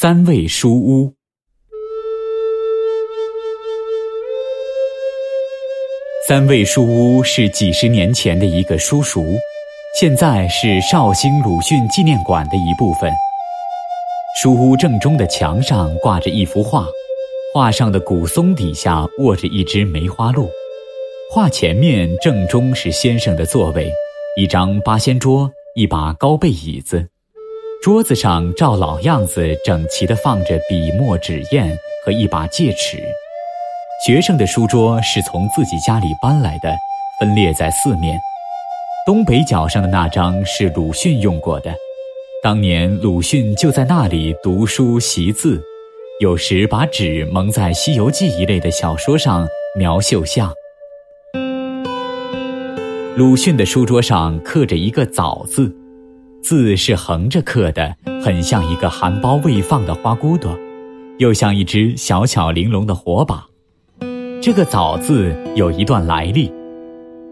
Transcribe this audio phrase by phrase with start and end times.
[0.00, 1.12] 三味书屋。
[6.28, 9.24] 三味书屋是几十年前的一个书塾，
[9.98, 13.12] 现在是绍兴鲁迅纪念馆的一部分。
[14.40, 16.86] 书屋正中的墙上挂着一幅画，
[17.52, 20.48] 画上的古松底下卧着一只梅花鹿，
[21.34, 23.90] 画前面正中是先生的座位，
[24.36, 27.08] 一张八仙桌，一把高背椅子。
[27.80, 31.70] 桌子上照老样子整齐地放着笔墨纸砚
[32.04, 32.98] 和一把戒尺。
[34.04, 36.74] 学生的书桌是从自己家里搬来的，
[37.20, 38.18] 分列在四面。
[39.06, 41.72] 东北角上的那张是鲁迅用过的，
[42.42, 45.62] 当年鲁迅就在那里读书习字，
[46.20, 50.52] 有时把纸蒙在《西游记》一类的小说上描绣像。
[53.16, 55.72] 鲁迅的书桌上刻着一个“早”字。
[56.42, 60.56] 字是横着刻的，很像一个含苞未放的花骨朵，
[61.18, 63.44] 又像一只小巧玲珑的火把。
[64.40, 66.50] 这个“早”字有一段来历：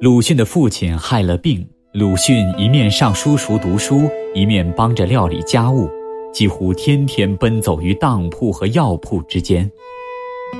[0.00, 4.02] 鲁迅的父亲害了病，鲁迅一面上书塾读书，
[4.34, 5.88] 一面帮着料理家务，
[6.32, 9.70] 几乎天天奔走于当铺和药铺之间。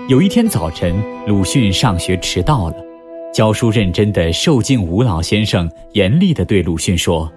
[0.08, 2.76] 有一天早晨，鲁迅上学迟到了，
[3.34, 7.30] 教书认真的寿静武老先生严厉地对鲁迅说。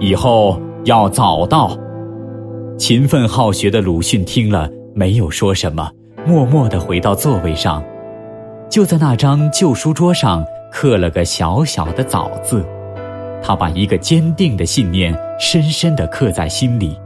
[0.00, 1.76] 以后要早到。
[2.78, 5.90] 勤奋好学的鲁迅听了，没有说什么，
[6.26, 7.82] 默默地回到座位上。
[8.70, 12.64] 就在那张旧书桌上刻了个小小的“早”字，
[13.42, 16.98] 他把一个坚定的信念深深地刻在心里。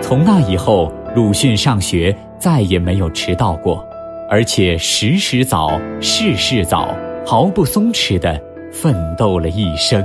[0.00, 3.84] 从那以后，鲁迅上学再也没有迟到过，
[4.30, 6.94] 而且时时早，事事早，
[7.26, 10.04] 毫不松弛地奋斗了一生。